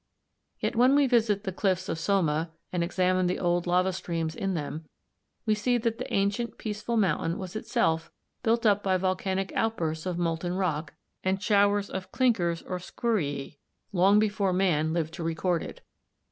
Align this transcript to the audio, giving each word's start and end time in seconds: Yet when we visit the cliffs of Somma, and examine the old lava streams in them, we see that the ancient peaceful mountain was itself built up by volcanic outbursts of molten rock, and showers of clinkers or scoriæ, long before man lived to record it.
Yet 0.59 0.75
when 0.75 0.95
we 0.95 1.05
visit 1.05 1.43
the 1.43 1.51
cliffs 1.51 1.87
of 1.87 1.99
Somma, 1.99 2.49
and 2.73 2.83
examine 2.83 3.27
the 3.27 3.37
old 3.37 3.67
lava 3.67 3.93
streams 3.93 4.33
in 4.35 4.55
them, 4.55 4.85
we 5.45 5.53
see 5.53 5.77
that 5.77 5.99
the 5.99 6.11
ancient 6.11 6.57
peaceful 6.57 6.97
mountain 6.97 7.37
was 7.37 7.55
itself 7.55 8.11
built 8.41 8.65
up 8.65 8.81
by 8.81 8.97
volcanic 8.97 9.53
outbursts 9.53 10.07
of 10.07 10.17
molten 10.17 10.55
rock, 10.55 10.95
and 11.23 11.39
showers 11.39 11.87
of 11.87 12.11
clinkers 12.11 12.63
or 12.63 12.79
scoriæ, 12.79 13.57
long 13.93 14.17
before 14.17 14.53
man 14.53 14.91
lived 14.91 15.13
to 15.13 15.23
record 15.23 15.61
it. 15.61 15.81